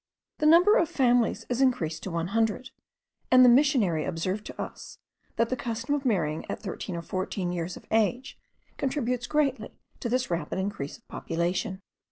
The 0.39 0.47
number 0.47 0.77
of 0.77 0.89
families 0.89 1.45
is 1.47 1.61
increased 1.61 2.01
to 2.01 2.09
one 2.09 2.29
hundred, 2.29 2.71
and 3.29 3.45
the 3.45 3.49
missionary 3.49 4.03
observed 4.03 4.43
to 4.47 4.59
us, 4.59 4.97
that 5.35 5.49
the 5.49 5.55
custom 5.55 5.93
of 5.93 6.05
marrying 6.05 6.43
at 6.49 6.59
thirteen 6.59 6.95
or 6.95 7.03
fourteen 7.03 7.51
years 7.51 7.77
of 7.77 7.85
age 7.91 8.35
contributes 8.77 9.27
greatly 9.27 9.77
to 9.99 10.09
this 10.09 10.31
rapid 10.31 10.57
increase 10.57 10.97
of 10.97 11.07
population. 11.07 11.83